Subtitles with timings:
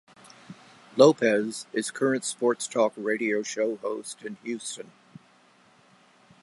[0.97, 4.91] Lopez is a current sports talk radio show host in Houston.